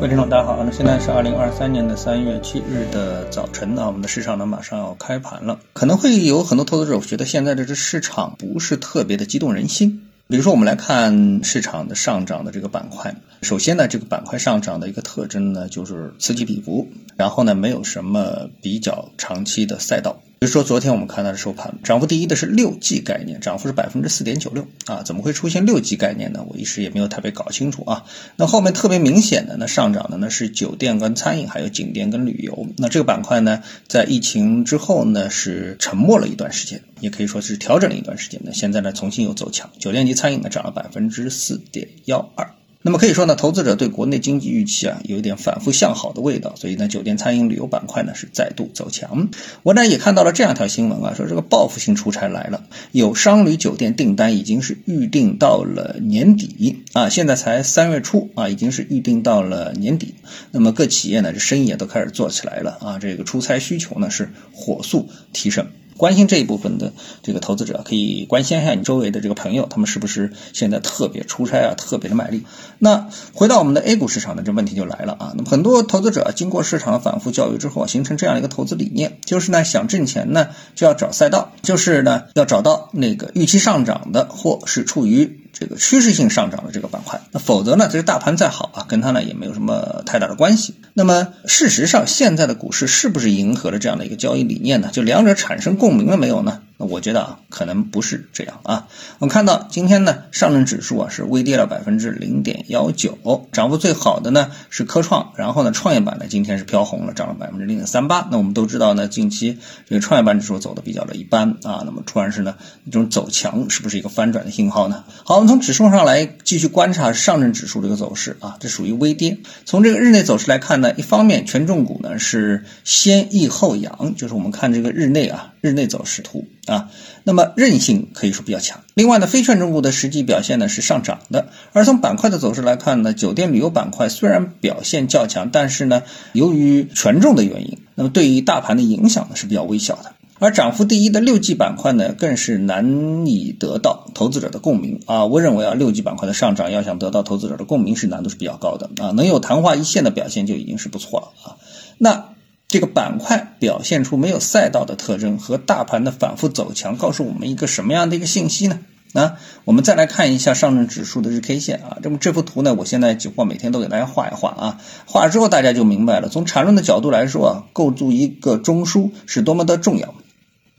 [0.00, 0.64] 各位听众，大家好。
[0.64, 10.08] 那现在是二零二三年的三月七日的早晨呢，我们的市场呢马上要开盘了，可能会有很多投资者觉得现在的这市场不是特别的激动人心。
[10.26, 13.14] 比如说，我们来看市场的上涨的这个板块。
[13.42, 16.88] 首先呢，这个板块上涨的一个特征呢，就是此起彼伏，
[17.18, 20.22] 然后呢，没有什么比较长期的赛道。
[20.40, 26.46] 比如说，昨天我们看到的收盘，涨幅第一的是六 G 概念，涨幅是百分之四点九六啊，怎么会出现六 G 概念呢？
[26.48, 28.06] 我一时也没有特别搞清楚啊。
[28.36, 32.68] 那后面特别明显的呢，上涨的呢是酒店跟餐饮，还有景点跟旅游。
[32.78, 38.40] 那这个板块呢，在疫情之后呢是沉默了一段时间，也可以说是调整了一段时间。
[38.42, 42.54] 那现在呢，重新又走强，酒店及餐饮呢涨了百分之四点幺二。
[42.82, 49.28] 那么可以说呢，投资者对国内经济预期啊有一点反复向好的味道，所以呢，酒店、餐饮、旅游板块呢是再度走强。
[49.62, 60.14] 我呢也看到了这样一条新闻啊，说这个报复性出差来了，有商旅酒店订单已经是预定到了年底啊，现在才三月初啊，已经是预定到了年底。
[60.50, 65.66] 那么各企业呢，这生意也都开始做起来了啊，这个出差需求呢是火速提升。
[66.00, 72.46] 关心这一部分的这个投资者，可以关心一下你周围的这个朋友，他们是不是现在特别出差啊，特别的卖力？
[72.78, 75.34] 那回到我们的 A 股市场呢，这问题就来了啊。
[75.36, 85.49] 那么很多投资者经过市场反复教育之后，形成这样一个投资理念，就是呢想挣钱呢就要找赛道，就是呢要找到那个预期上涨的或是处于。
[85.52, 90.74] 这个趋势性上涨的这个板块，那否则呢，这个大盘再好啊，跟它呢也没有什么太大的关系。
[90.94, 94.90] 那么事实上，现在的股市是不是迎合了这样的一个交易理念呢？
[94.92, 96.62] 就两者产生共鸣了没有呢？
[96.80, 98.88] 那我觉得啊，可能不是这样啊。
[99.18, 103.18] 我们看到今天呢，上证指数啊是微跌了百分之零点幺九，
[103.52, 108.26] 涨幅最好的呢是科创，然后呢创业板呢今天是飘红了，涨了百分之零点三八。
[108.30, 112.54] 那我们都知道呢，近期这个创业板指数走的比较的一般啊，那么突然是呢
[112.86, 115.04] 这种走强，是不是一个翻转的信号呢？
[115.24, 119.36] 好，我们从指数上来继续观察上证指数这个走势啊，这属于微跌。
[119.66, 126.46] 从这个日内走势来看呢，一方面权重股呢是先抑后扬，就是我们看这个日内啊日内走势图。
[126.66, 126.88] 啊，
[127.24, 128.82] 那么韧性可以说比较强。
[128.94, 131.48] 另外呢，非权重股的实际表现呢是上涨的。
[131.72, 140.12] 而从板块的走势来看呢，酒店旅游板块虽然表现较强，但是呢，由于权重的原因，那么对于大盘的影响呢是比较微小的。
[140.38, 145.24] 而涨幅第一的六 G 板块呢，更是难以得到投资者的共鸣啊。
[145.24, 149.10] 我认为啊，六 G 板块的上涨要想得到投资者的共鸣，是难度是比较高的啊。
[149.10, 151.56] 能有昙花一现的表现就已经是不错了啊。
[151.98, 152.28] 那。
[152.70, 158.78] 这个板块表现出没有赛道的特征和大盘的反复走强，告诉我们一个什么样的一个信息呢？
[159.12, 166.28] 啊，我们再来看一下上证指数的日 K 线啊，这么这幅图呢，我现在几乎每天都给大家画一画啊，画了之后大家就明白了。
[166.28, 170.14] 从缠论的角度来说啊，构筑一个中枢是多么的重要。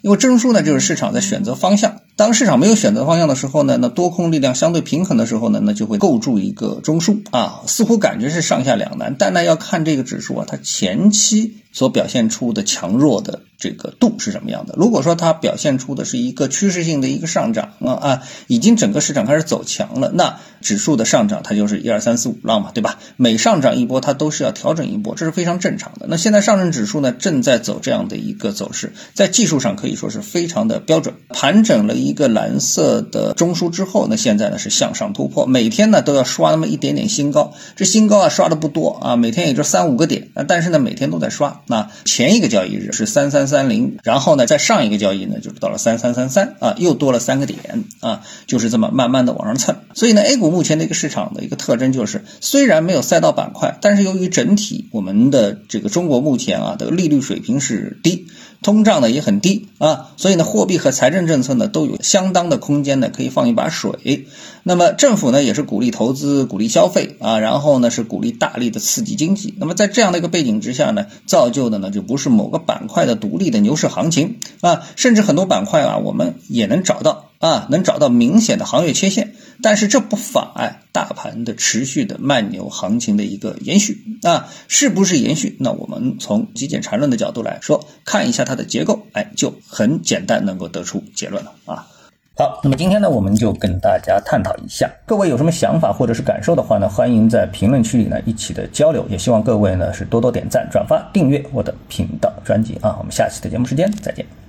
[0.01, 1.97] 因为中枢呢，就是市场在选择方向。
[2.15, 9.15] 当市场没有选择方向的时候呢，那多空力量相对平衡的时候呢，那就会构筑一个中枢啊，似乎感觉是上下两难。
[9.19, 14.75] 但呢，要看这个指数啊，它前期所表现出的强弱的这个度是什么样的。
[14.77, 22.99] 如果说它表现出的是一个趋势性的一个上涨啊啊，已经整个市场开始走强了，那指数的上涨它就是一二三四五浪嘛，对吧？
[23.17, 26.05] 每上涨一波，它都是要调整一波，这是非常正常的。
[26.07, 32.11] 那现在上证指数呢，正在走这样的一个走势，在技术上可以说是非常的标准，盘整了一。
[32.11, 41.60] 个蓝色的中枢之后，那现在呢是向上突破，每天呢都要刷那么一点点新高，这新高啊刷的不多啊，每天也就三五个点，但是呢每天都在刷。
[41.67, 49.75] 那前一个交易日是三三三零，然后呢在上一个交易呢就是到了三三三三啊，又多了三个点啊，就是这么慢慢的往上蹭。
[49.93, 58.27] 所以呢，A 股目前的一个市场的一个特征就是，虽然没有赛道板块，但是由于整体我们的这个中国目前啊的利率水平是低。
[58.61, 64.27] 通胀呢也很低啊，所以呢货币和财政政策呢都有相当的空间呢可以放一把水。
[64.63, 69.55] 那么政府呢也是鼓励投资、鼓励消费啊，然后呢是鼓励大力的刺激经济。
[69.57, 77.27] 那么在这样的一个背景之下呢，造就的呢就不是某个板块的独立的牛市行情啊，甚至很多板块啊我们也能找到。
[77.41, 79.33] 啊，能找到明显的行业切线，
[79.63, 85.57] 但是这不妨碍大盘的持续的慢牛行情的一个延续啊，是不是延续？
[85.59, 91.87] 那我们从极简缠论的角度来说，看一下它的结构，哎，就很简单能够得出结论了啊。
[92.35, 102.97] 好，那么今天呢，我们就跟大家探讨一下，各位有什么想法或者是感受的话呢，欢迎在评论区里呢一起的交流，也希望各位呢是多多点赞、转发、订阅我的频道专辑啊。
[102.99, 104.40] 我们下期的节目时间再见。